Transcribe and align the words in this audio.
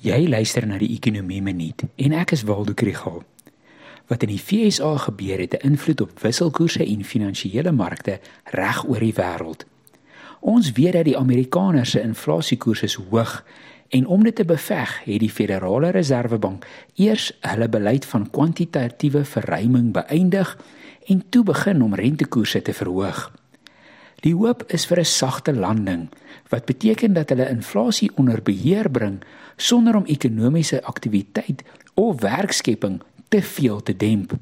Jy 0.00 0.30
luister 0.32 0.64
na 0.64 0.78
die 0.80 0.94
Ekonomie 0.94 1.42
Minuut 1.44 1.82
en 2.00 2.14
ek 2.16 2.30
is 2.32 2.46
Waldo 2.48 2.72
Krügel. 2.72 3.18
Wat 4.08 4.22
in 4.24 4.30
die 4.32 4.40
FSA 4.40 4.94
gebeur 5.02 5.42
het, 5.42 5.52
het 5.52 5.62
'n 5.62 5.76
invloed 5.76 6.00
op 6.00 6.20
wisselkoerse 6.22 6.86
en 6.86 7.04
finansiële 7.04 7.72
markte 7.72 8.20
reg 8.44 8.88
oor 8.88 8.98
die 8.98 9.12
wêreld. 9.12 9.66
Ons 10.40 10.72
weet 10.72 10.92
dat 10.92 11.04
die 11.04 11.18
Amerikaners 11.18 11.90
se 11.90 12.00
inflasiekoers 12.00 12.82
is 12.82 12.94
hoog 12.94 13.44
en 13.88 14.06
om 14.06 14.22
dit 14.22 14.34
te 14.34 14.44
beveg, 14.44 15.04
het 15.04 15.20
die 15.20 15.30
Federale 15.30 15.90
Reservebank 15.90 16.66
eers 16.94 17.32
hulle 17.40 17.68
beleid 17.68 18.04
van 18.04 18.30
kwantitatiewe 18.30 19.24
verruiming 19.24 19.92
beëindig 19.92 20.58
en 21.06 21.22
toe 21.28 21.44
begin 21.44 21.82
om 21.82 21.94
rentekoerse 21.94 22.62
te 22.62 22.72
verhoog. 22.72 23.39
Die 24.20 24.34
hoop 24.36 24.64
is 24.68 24.84
vir 24.86 25.00
'n 25.00 25.04
sagte 25.04 25.52
landing 25.52 26.08
wat 26.48 26.64
beteken 26.64 27.12
dat 27.12 27.28
hulle 27.28 27.48
inflasie 27.48 28.10
onder 28.16 28.42
beheer 28.42 28.90
bring 28.90 29.22
sonder 29.56 29.96
om 29.96 30.04
ekonomiese 30.04 30.82
aktiwiteit 30.82 31.62
of 31.94 32.20
werkskepping 32.20 33.00
te 33.28 33.42
veel 33.42 33.82
te 33.82 33.96
demp. 33.96 34.32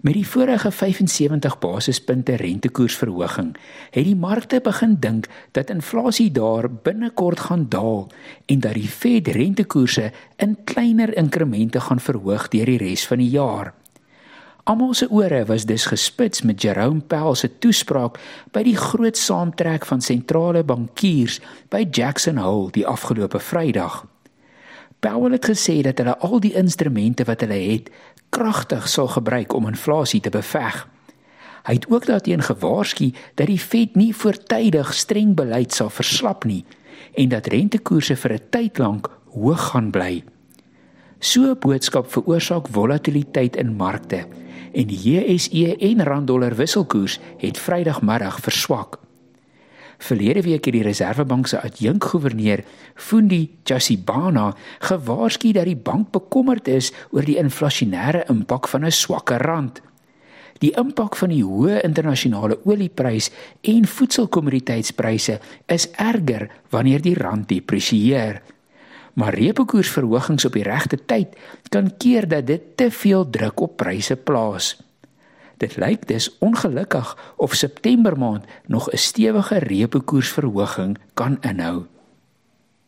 Met 0.00 0.14
die 0.14 0.26
vorige 0.26 0.70
75 0.70 1.58
basispunte 1.58 2.36
rentekoersverhoging 2.36 3.56
het 3.90 4.04
die 4.04 4.16
markte 4.16 4.60
begin 4.60 4.96
dink 5.00 5.28
dat 5.52 5.70
inflasie 5.70 6.30
daar 6.30 6.70
binnekort 6.70 7.40
gaan 7.40 7.68
daal 7.68 8.10
en 8.46 8.60
dat 8.60 8.74
die 8.74 8.88
Fed 8.88 9.28
rentekoerse 9.28 10.12
in 10.36 10.56
kleiner 10.64 11.16
inkremente 11.16 11.80
gaan 11.80 12.00
verhoog 12.00 12.48
deur 12.48 12.64
die 12.64 12.78
res 12.78 13.06
van 13.06 13.18
die 13.18 13.30
jaar. 13.30 13.74
Almal 14.64 14.94
se 14.94 15.06
ore 15.10 15.44
was 15.44 15.64
dus 15.64 15.84
gespits 15.86 16.42
met 16.42 16.62
Jerome 16.62 17.00
Powell 17.00 17.34
se 17.34 17.50
toespraak 17.58 18.16
by 18.56 18.62
die 18.64 18.76
groot 18.80 19.18
saamtrek 19.20 19.84
van 19.84 20.00
sentrale 20.00 20.62
bankiers 20.64 21.36
by 21.68 21.82
Jackson 21.90 22.38
Hole 22.40 22.70
die 22.72 22.86
afgelope 22.88 23.42
Vrydag. 23.44 24.06
Powell 25.04 25.36
het 25.36 25.44
gesê 25.50 25.82
dat 25.84 26.00
hulle 26.00 26.14
al 26.16 26.40
die 26.40 26.54
instrumente 26.56 27.26
wat 27.28 27.44
hulle 27.44 27.58
het 27.60 27.90
kragtig 28.32 28.86
sal 28.88 29.10
gebruik 29.12 29.52
om 29.52 29.68
inflasie 29.68 30.22
te 30.24 30.32
beveg. 30.32 30.78
Hy 31.68 31.74
het 31.76 31.88
ook 31.92 32.06
daarteen 32.08 32.44
gewaarsku 32.48 33.10
dat 33.36 33.50
die 33.52 33.60
Fed 33.60 34.00
nie 34.00 34.14
voortydig 34.16 34.94
streng 34.96 35.34
beleid 35.36 35.76
sal 35.76 35.92
verslap 35.92 36.46
nie 36.48 36.62
en 37.20 37.28
dat 37.28 37.52
rentekoerse 37.52 38.16
vir 38.16 38.32
'n 38.32 38.48
tyd 38.50 38.78
lank 38.78 39.10
hoog 39.36 39.60
gaan 39.76 39.90
bly. 39.90 40.24
So 41.20 41.52
'n 41.52 41.60
boodskap 41.60 42.08
veroorsaak 42.08 42.68
volatiliteit 42.68 43.56
in 43.56 43.76
markte 43.76 44.24
en 44.74 44.90
die 44.90 44.98
JSE 44.98 45.76
en 45.78 46.04
randdollar 46.04 46.56
wisselkoers 46.58 47.18
het 47.38 47.58
Vrydagmiddag 47.58 48.40
verswak. 48.42 48.98
Verlede 49.98 50.42
week 50.42 50.64
het 50.64 50.74
die 50.74 50.82
Reserwebank 50.82 51.46
se 51.46 51.60
adjunkgouverneur, 51.62 52.64
Fundi 52.94 53.50
Jasibana, 53.64 54.50
gewaarsku 54.84 55.52
dat 55.54 55.68
die 55.70 55.78
bank 55.78 56.10
bekommerd 56.12 56.68
is 56.68 56.92
oor 57.10 57.24
die 57.24 57.38
inflasionêre 57.40 58.24
impak 58.28 58.68
van 58.68 58.84
'n 58.84 58.92
swakker 58.92 59.40
rand. 59.40 59.80
Die 60.58 60.72
impak 60.78 61.16
van 61.16 61.28
die 61.28 61.44
hoë 61.44 61.82
internasionale 61.84 62.58
olieprys 62.64 63.30
en 63.60 63.86
voedselkommoditeitspryse 63.86 65.38
is 65.66 65.90
erger 65.90 66.50
wanneer 66.70 67.02
die 67.02 67.14
rand 67.14 67.48
depresieer. 67.48 68.42
Maar 69.14 69.34
reepekoersverhogings 69.34 70.44
op 70.44 70.52
die 70.52 70.62
regte 70.62 70.98
tyd 71.04 71.36
kan 71.68 71.96
keer 71.96 72.28
dat 72.28 72.46
dit 72.46 72.76
te 72.76 72.90
veel 72.90 73.30
druk 73.30 73.60
op 73.60 73.76
pryse 73.76 74.16
plaas. 74.16 74.82
Dit 75.56 75.76
lyk 75.76 76.06
dus 76.06 76.38
ongelukkig 76.38 77.32
of 77.36 77.54
September 77.54 78.18
maand 78.18 78.44
nog 78.66 78.90
'n 78.90 78.96
stewige 78.96 79.58
reepekoersverhoging 79.58 80.98
kan 81.14 81.38
inhou. 81.40 81.86